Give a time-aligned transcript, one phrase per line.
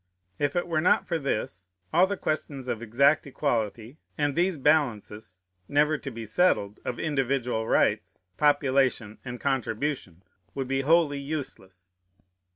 [0.39, 5.37] If it were not for this, all the questions of exact equality, and these balances,
[5.69, 10.23] never to be settled, of individual rights, population, and contribution,
[10.55, 11.89] would be wholly useless.